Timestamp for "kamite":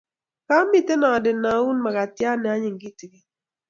0.47-0.93